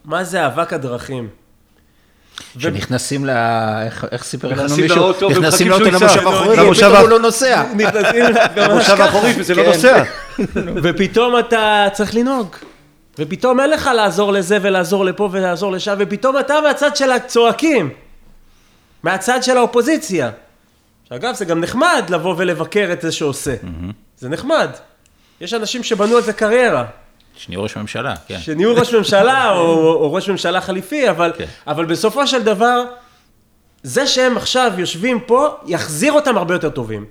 [0.06, 1.28] מה זה אבק הדרכים.
[2.58, 3.30] שנכנסים ל...
[3.86, 5.00] איך, איך סיפר לנו נכנסים מישהו?
[5.00, 6.22] לאוטו נכנסים ומחכים לאוטו שהוא ייסע.
[6.22, 7.64] למושב האחורי, למושב ופתאום הוא לא נוסע.
[7.76, 8.26] נכנסים
[8.86, 9.04] ככה.
[9.04, 9.70] האחורי וזה לא כן.
[9.70, 10.04] נוסע.
[10.84, 12.56] ופתאום אתה צריך לנהוג.
[13.20, 17.90] ופתאום אין לך לעזור לזה ולעזור לפה ולעזור לשם, ופתאום אתה מהצד של הצועקים.
[19.04, 20.30] מהצד של האופוזיציה.
[21.10, 23.56] שאגב, זה גם נחמד לבוא ולבקר את זה שעושה.
[24.18, 24.70] זה נחמד.
[25.42, 26.86] יש אנשים שבנו על זה קריירה.
[27.36, 28.40] שני ראש ממשלה, כן.
[28.40, 31.46] שנהיו ראש ממשלה או, או ראש ממשלה חליפי, אבל, כן.
[31.68, 32.84] אבל בסופו של דבר,
[33.84, 37.06] זה שהם עכשיו יושבים פה, יחזיר אותם הרבה יותר טובים.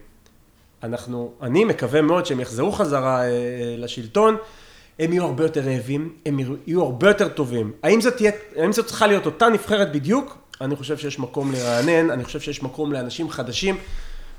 [0.82, 3.30] אנחנו, אני מקווה מאוד שהם יחזרו חזרה אה, אה,
[3.78, 4.36] לשלטון,
[4.98, 7.72] הם יהיו הרבה יותר רעבים, הם יהיו- הרבה יותר טובים.
[7.82, 10.38] האם זאת, תהיה, האם זאת צריכה להיות אותה נבחרת בדיוק?
[10.60, 13.76] אני חושב שיש מקום לרענן, אני חושב שיש מקום לאנשים חדשים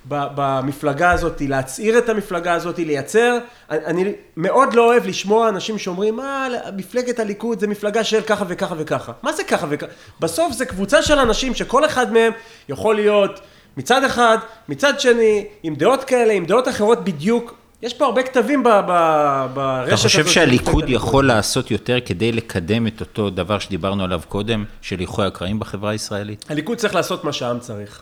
[0.06, 3.38] במפלגה הזאת, להצעיר את המפלגה הזאת, לייצר.
[3.70, 8.76] אני, מאוד לא אוהב לשמוע אנשים שאומרים, מה, מפלגת הליכוד זה מפלגה של ככה וככה
[8.78, 9.12] וככה.
[9.24, 9.92] מה זה ככה וככה?
[10.20, 12.34] בסוף זה קבוצה של אנשים שכל אחד מהם
[12.70, 13.40] יכול להיות
[13.78, 14.38] מצד אחד,
[14.70, 17.56] מצד שני, עם דעות כאלה, עם דעות אחרות בדיוק.
[17.82, 22.32] יש פה הרבה כתבים ב- ב- ברשת אתה חושב הזאת שהליכוד יכול לעשות יותר כדי
[22.32, 26.46] לקדם את אותו דבר שדיברנו עליו קודם, של איחוי הקרעים בחברה הישראלית?
[26.50, 28.02] הליכוד צריך לעשות מה שהעם צריך.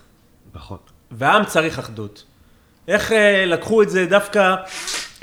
[0.54, 0.78] נכון.
[1.10, 2.24] והעם צריך אחדות.
[2.88, 4.54] איך אה, לקחו את זה דווקא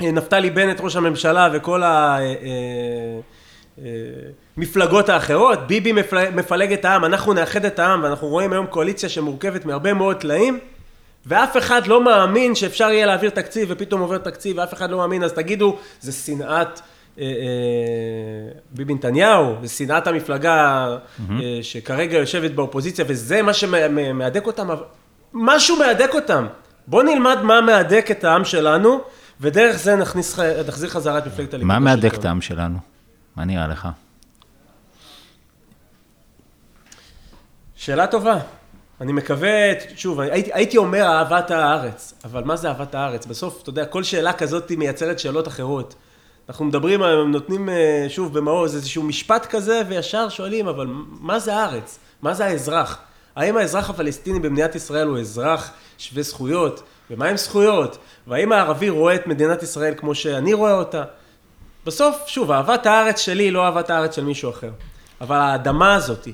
[0.00, 1.82] אה, נפתלי בנט, ראש הממשלה, וכל
[4.56, 9.08] המפלגות האחרות, ביבי מפל- מפלג את העם, אנחנו נאחד את העם, ואנחנו רואים היום קואליציה
[9.08, 10.58] שמורכבת מהרבה מאוד טלאים,
[11.26, 15.22] ואף אחד לא מאמין שאפשר יהיה להעביר תקציב, ופתאום עובר תקציב, ואף אחד לא מאמין,
[15.24, 16.80] אז תגידו, זה שנאת...
[17.20, 20.86] אה, אה, ביבי נתניהו, זה שנאת המפלגה
[21.30, 24.68] אה, שכרגע יושבת באופוזיציה, וזה מה שמהדק אותם,
[25.32, 26.46] משהו מהדק אותם.
[26.86, 29.00] בואו נלמד מה מהדק את העם שלנו,
[29.40, 30.38] ודרך זה נכניס,
[30.68, 31.68] נחזיר חזרה את מפלגת הליכוד.
[31.68, 32.14] מה מהדק.
[32.14, 32.78] את העם שלנו?
[33.38, 33.88] מה נראה לך?
[37.74, 38.38] שאלה טובה.
[39.00, 39.50] אני מקווה,
[39.96, 43.26] שוב, הייתי, הייתי אומר אהבת הארץ, אבל מה זה אהבת הארץ?
[43.26, 45.94] בסוף, אתה יודע, כל שאלה כזאת מייצרת שאלות אחרות.
[46.48, 50.86] אנחנו מדברים, נותנים אה, שוב במעוז איזשהו משפט כזה, וישר שואלים, אבל
[51.20, 51.98] מה זה הארץ?
[52.22, 52.98] מה זה האזרח?
[53.36, 56.82] האם האזרח הפלסטיני במדינת ישראל הוא אזרח שווה זכויות?
[57.10, 57.98] ומה עם זכויות?
[58.26, 61.04] והאם הערבי רואה את מדינת ישראל כמו שאני רואה אותה?
[61.88, 64.70] בסוף, שוב, אהבת הארץ שלי היא לא אהבת הארץ של מישהו אחר.
[65.20, 66.28] אבל האדמה הזאת,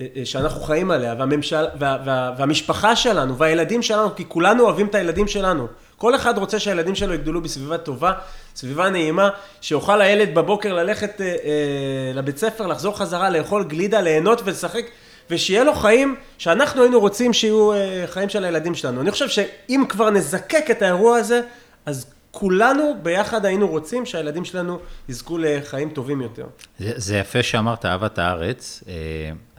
[0.00, 4.86] אה, אה, שאנחנו חיים עליה, והממשל, וה, וה, והמשפחה שלנו, והילדים שלנו, כי כולנו אוהבים
[4.86, 5.66] את הילדים שלנו.
[5.96, 8.12] כל אחד רוצה שהילדים שלו יגדלו בסביבה טובה,
[8.56, 9.28] סביבה נעימה,
[9.60, 14.84] שיוכל הילד בבוקר ללכת אה, אה, לבית ספר, לחזור חזרה, לאכול גלידה, ליהנות ולשחק,
[15.30, 19.00] ושיהיה לו חיים שאנחנו היינו רוצים שיהיו אה, חיים של הילדים שלנו.
[19.00, 21.40] אני חושב שאם כבר נזקק את האירוע הזה,
[21.86, 26.46] אז כולנו ביחד היינו רוצים שהילדים שלנו יזכו לחיים טובים יותר.
[26.78, 28.84] זה, זה יפה שאמרת אהבת הארץ.
[28.88, 28.92] אה,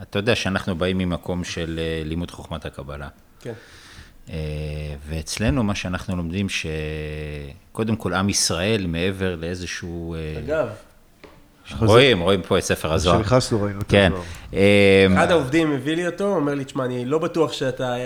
[0.02, 3.08] אתה יודע שאנחנו באים ממקום של אה, לימוד חוכמת הקבלה.
[3.40, 3.52] כן.
[4.30, 4.36] אה,
[5.08, 10.14] ואצלנו מה שאנחנו לומדים שקודם כל עם ישראל מעבר לאיזשהו...
[10.14, 10.68] אה, אגב,
[11.80, 13.22] רואים, רואים פה את ספר הזוהר.
[13.22, 14.12] כשנכנסנו ראינו את כן.
[14.12, 14.26] הזוהר.
[14.54, 17.96] אה, אחד העובדים הביא לי אותו, אומר לי, תשמע, אני לא בטוח שאתה,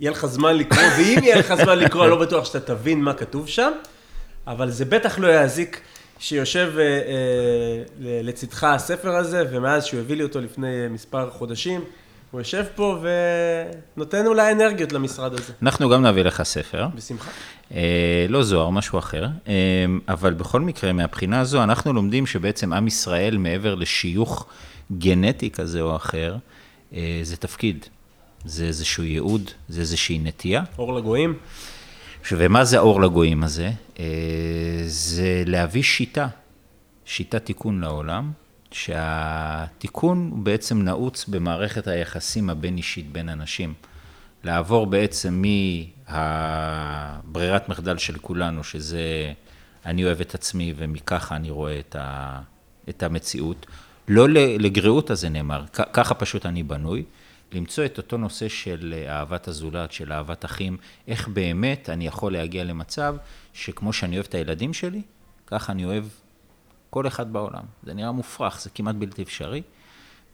[0.00, 3.14] יהיה לך זמן לקרוא, ואם יהיה לך זמן לקרוא, אני לא בטוח שאתה תבין מה
[3.14, 3.72] כתוב שם,
[4.46, 5.80] אבל זה בטח לא יזיק
[6.18, 7.00] שיושב אה, אה,
[8.00, 11.84] לצדך הספר הזה, ומאז שהוא הביא לי אותו לפני מספר חודשים,
[12.34, 12.98] הוא יושב פה
[13.96, 15.52] ונותן אולי אנרגיות למשרד הזה.
[15.62, 16.86] אנחנו גם נביא לך ספר.
[16.94, 17.30] בשמחה.
[17.74, 19.26] אה, לא זוהר, משהו אחר.
[19.48, 19.54] אה,
[20.08, 24.46] אבל בכל מקרה, מהבחינה הזו, אנחנו לומדים שבעצם עם ישראל, מעבר לשיוך
[24.98, 26.36] גנטי כזה או אחר,
[26.94, 27.86] אה, זה תפקיד.
[28.44, 30.62] זה איזשהו ייעוד, זה איזושהי נטייה.
[30.78, 31.34] אור לגויים.
[32.32, 33.70] ומה זה האור לגויים הזה?
[33.98, 34.04] אה,
[34.86, 36.28] זה להביא שיטה,
[37.04, 38.32] שיטת תיקון לעולם,
[38.70, 43.74] שהתיקון הוא בעצם נעוץ במערכת היחסים הבין-אישית בין אנשים.
[44.44, 45.42] לעבור בעצם
[46.08, 49.32] מהברירת מחדל של כולנו, שזה
[49.86, 52.40] אני אוהב את עצמי ומככה אני רואה את, ה,
[52.88, 53.66] את המציאות.
[54.08, 57.04] לא לגריעות הזה נאמר, ככה פשוט אני בנוי.
[57.52, 60.76] למצוא את אותו נושא של אהבת הזולת, של אהבת אחים,
[61.08, 63.16] איך באמת אני יכול להגיע למצב
[63.52, 65.02] שכמו שאני אוהב את הילדים שלי,
[65.46, 66.04] ככה אני אוהב
[66.90, 67.62] כל אחד בעולם.
[67.82, 69.62] זה נראה מופרך, זה כמעט בלתי אפשרי.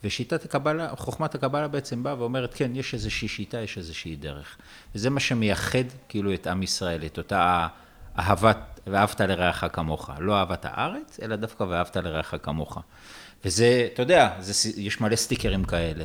[0.04, 4.56] ושיטת הקבלה, חוכמת הקבלה בעצם באה ואומרת, כן, יש איזושהי שיטה, יש איזושהי דרך.
[4.94, 7.66] וזה מה שמייחד כאילו את עם ישראל, את אותה
[8.18, 10.10] אהבת, ואהבת לרעך כמוך.
[10.18, 12.78] לא אהבת הארץ, אלא דווקא ואהבת לרעך כמוך.
[13.44, 16.04] וזה, אתה יודע, זה, יש מלא סטיקרים כאלה.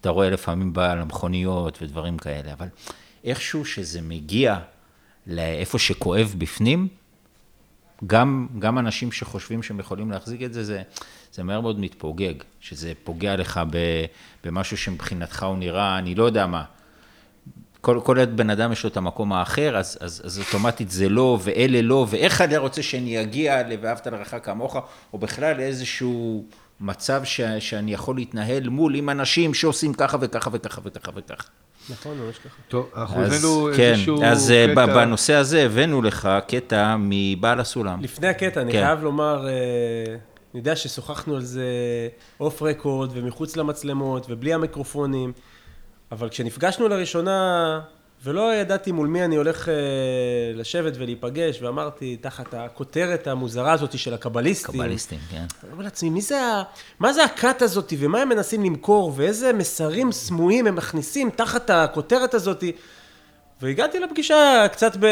[0.00, 2.66] אתה רואה לפעמים בעל המכוניות ודברים כאלה, אבל
[3.24, 4.58] איכשהו שזה מגיע
[5.26, 6.88] לאיפה שכואב בפנים,
[8.06, 10.82] גם, גם אנשים שחושבים שהם יכולים להחזיק את זה, זה,
[11.32, 14.04] זה מהר מאוד מתפוגג, שזה פוגע לך ב,
[14.44, 16.64] במשהו שמבחינתך הוא נראה, אני לא יודע מה.
[17.80, 21.38] כל, כל בן אדם יש לו את המקום האחר, אז, אז, אז אוטומטית זה לא,
[21.42, 24.76] ואלה לא, ואיך אני רוצה שאני אגיע ל"ואהבת לרעך כמוך",
[25.12, 26.44] או בכלל לאיזשהו
[26.80, 31.48] מצב ש, שאני יכול להתנהל מול עם אנשים שעושים ככה וככה וככה וככה וככה.
[31.90, 32.56] נכון, ממש ככה.
[32.68, 34.86] טוב, אנחנו אז הבאנו כן, איזשהו אז אה, קטע.
[34.86, 38.00] בנושא הזה הבאנו לך קטע מבעל הסולם.
[38.02, 38.84] לפני הקטע, אני כן.
[38.84, 39.52] חייב לומר, אה,
[40.54, 41.64] אני יודע ששוחחנו על זה
[42.40, 45.32] אוף רקורד ומחוץ למצלמות ובלי המיקרופונים,
[46.12, 47.80] אבל כשנפגשנו לראשונה,
[48.24, 49.74] ולא ידעתי מול מי אני הולך אה,
[50.54, 55.44] לשבת ולהיפגש, ואמרתי, תחת הכותרת המוזרה הזאת של הקבליסטים, קבליסטים, כן.
[55.64, 56.62] אני אומר לעצמי, מי זה ה...
[56.98, 62.34] מה זה הכת הזאת, ומה הם מנסים למכור, ואיזה מסרים סמויים הם מכניסים תחת הכותרת
[62.34, 62.64] הזאת.
[63.62, 65.06] והגעתי לפגישה קצת ב...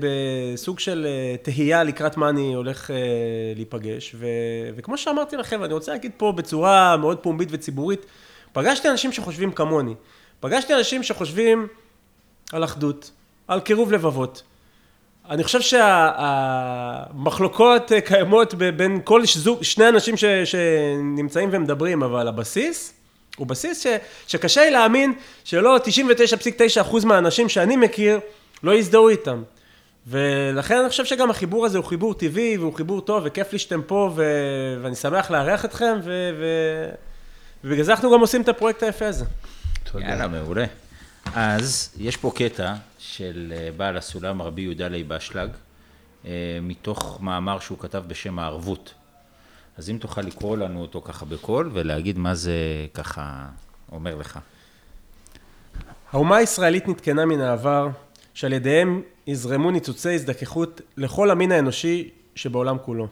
[0.00, 2.96] בסוג של אה, תהייה לקראת מה אני הולך אה,
[3.56, 4.26] להיפגש, ו...
[4.76, 8.06] וכמו שאמרתי לכם, ואני רוצה להגיד פה בצורה מאוד פומבית וציבורית,
[8.52, 9.94] פגשתי אנשים שחושבים כמוני.
[10.40, 11.68] פגשתי אנשים שחושבים
[12.52, 13.10] על אחדות,
[13.48, 14.42] על קירוב לבבות.
[15.30, 15.60] אני חושב
[17.20, 22.94] שהמחלוקות קיימות ב- בין כל זוג, שני אנשים ש, שנמצאים ומדברים, אבל הבסיס
[23.36, 23.86] הוא בסיס ש,
[24.26, 25.12] שקשה לי להאמין
[25.44, 25.78] שלא
[26.82, 28.20] 99.9% מהאנשים שאני מכיר
[28.62, 29.42] לא יזדהו איתם.
[30.06, 33.82] ולכן אני חושב שגם החיבור הזה הוא חיבור טבעי והוא חיבור טוב וכיף לי שאתם
[33.82, 34.24] פה ו...
[34.82, 36.30] ואני שמח לארח אתכם ו...
[36.38, 36.44] ו...
[37.64, 39.24] ובגלל זה אנחנו גם עושים את הפרויקט היפה הזה.
[39.92, 40.04] תודה.
[40.04, 40.64] יאללה, מעולה.
[41.34, 45.50] אז יש פה קטע של אה, בעל הסולם רבי יהודה לייב אשלג,
[46.26, 48.94] אה, מתוך מאמר שהוא כתב בשם הערבות.
[49.78, 53.46] אז אם תוכל לקרוא לנו אותו ככה בקול ולהגיד מה זה ככה
[53.92, 54.38] אומר לך.
[56.12, 57.88] האומה הישראלית נתקנה מן העבר,
[58.34, 63.08] שעל ידיהם יזרמו ניצוצי הזדככות לכל המין האנושי שבעולם כולו.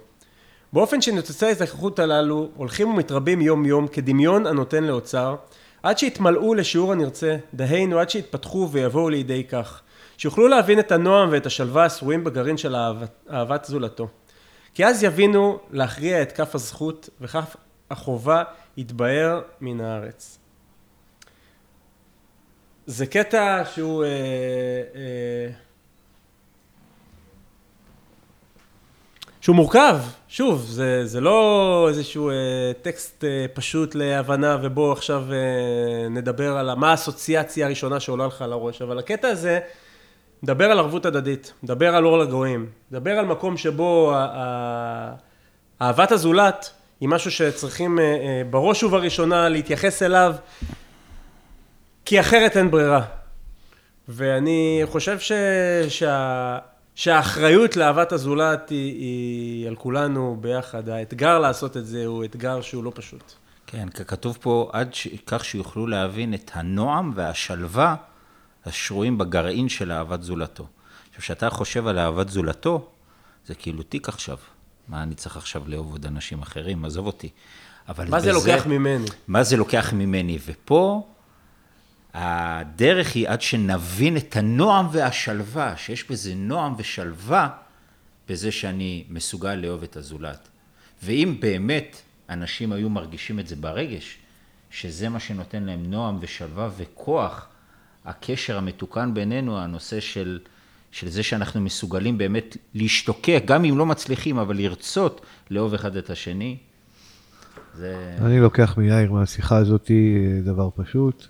[0.73, 5.37] באופן שניצוצי ההזדככות הללו הולכים ומתרבים יום יום כדמיון הנותן לאוצר,
[5.83, 9.83] עד שיתמלאו לשיעור הנרצה, דהיינו עד שיתפתחו ויבואו לידי כך,
[10.17, 14.09] שיוכלו להבין את הנועם ואת השלווה השרויים בגרעין של אהבת, אהבת זולתו.
[14.75, 17.57] כי אז יבינו להכריע את כף הזכות וכף
[17.91, 18.43] החובה
[18.77, 20.39] יתבהר מן הארץ.
[22.87, 24.05] זה קטע שהוא...
[24.05, 24.09] אה,
[24.95, 25.51] אה,
[29.43, 29.97] שהוא מורכב,
[30.29, 32.35] שוב, זה, זה לא איזשהו אה,
[32.83, 38.53] טקסט אה, פשוט להבנה ובוא עכשיו אה, נדבר על מה האסוציאציה הראשונה שעולה לך על
[38.53, 39.61] הראש, אבל הקטע הזה
[40.43, 44.15] מדבר על ערבות הדדית, מדבר על אור לגויים, מדבר על מקום שבו
[45.83, 50.35] אהבת הזולת היא משהו שצריכים אה, אה, בראש ובראשונה להתייחס אליו
[52.05, 53.03] כי אחרת אין ברירה.
[54.09, 55.33] ואני חושב ש...
[56.95, 60.89] שהאחריות לאהבת הזולת היא, היא על כולנו ביחד.
[60.89, 63.33] האתגר לעשות את זה הוא אתגר שהוא לא פשוט.
[63.67, 65.09] כן, כתוב פה עד ש...
[65.27, 67.97] כך שיוכלו להבין את הנועם והשלווה
[68.67, 70.67] השרויים בגרעין של אהבת זולתו.
[71.09, 72.89] עכשיו, כשאתה חושב על אהבת זולתו,
[73.47, 74.37] זה כאילו תיק עכשיו.
[74.89, 76.85] מה אני צריך עכשיו לאהוב עוד אנשים אחרים?
[76.85, 77.29] עזוב אותי.
[77.89, 79.07] אבל מה זה לוקח ממני?
[79.29, 80.39] מה זה לוקח ממני?
[80.47, 81.07] ופה
[82.15, 87.49] הדרך היא עד שנבין את הנועם והשלווה, שיש בזה נועם ושלווה,
[88.29, 90.49] בזה שאני מסוגל לאהוב את הזולת.
[91.03, 94.19] ואם באמת אנשים היו מרגישים את זה ברגש,
[94.71, 97.49] שזה מה שנותן להם נועם ושלווה וכוח,
[98.05, 100.39] הקשר המתוקן בינינו, הנושא של,
[100.93, 105.21] של זה שאנחנו מסוגלים באמת להשתוקק, גם אם לא מצליחים, אבל לרצות
[105.51, 106.57] לאהוב אחד את השני,
[107.75, 108.17] זה...
[108.21, 111.27] אני לוקח מיאיר מהשיחה הזאת אה, דבר פשוט,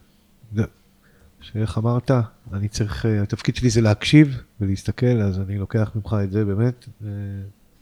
[1.41, 2.11] שאיך אמרת,
[2.53, 6.89] אני צריך, אה, התפקיד שלי זה להקשיב ולהסתכל, אז אני לוקח ממך את זה באמת,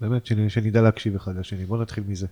[0.01, 1.65] באמת, שנדע להקשיב אחד לשני.
[1.65, 2.27] בוא נתחיל מזה.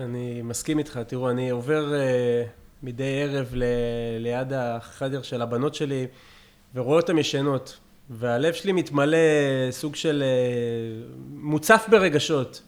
[0.00, 2.48] אני מסכים איתך, תראו, אני עובר uh,
[2.82, 3.64] מדי ערב ל,
[4.18, 6.06] ליד החדר של הבנות שלי
[6.74, 7.78] ורואה אותן ישנות,
[8.10, 9.18] והלב שלי מתמלא
[9.70, 12.62] סוג של uh, מוצף ברגשות.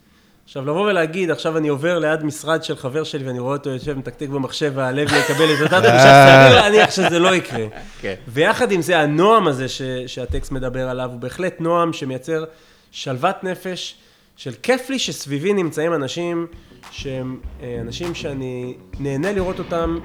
[0.47, 3.99] עכשיו לבוא ולהגיד, עכשיו אני עובר ליד משרד של חבר שלי ואני רואה אותו יושב
[3.99, 7.67] מתקתק במחשב והלב יקבל את אותה תחושה, סביר להניח שזה לא יקרה.
[8.01, 8.15] כן.
[8.29, 12.45] ויחד עם זה, הנועם הזה ש, שהטקסט מדבר עליו, הוא בהחלט נועם שמייצר
[12.91, 13.95] שלוות נפש,
[14.37, 16.47] של כיף לי שסביבי נמצאים אנשים
[16.91, 19.99] שהם אה, אנשים שאני נהנה לראות אותם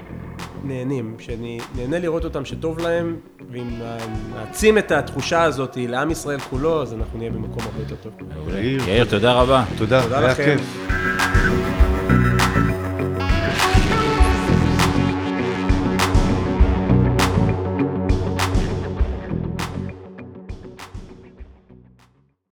[0.64, 3.16] נהנים, שאני נהנה לראות אותם שטוב להם,
[3.50, 3.68] ואם
[4.34, 8.48] נעצים את התחושה הזאת לעם ישראל כולו, אז אנחנו נהיה במקום הרבה יותר טוב.
[8.88, 9.64] יאיר, תודה רבה.
[9.78, 10.44] תודה, תודה היה לכם.
[10.44, 11.71] כיף.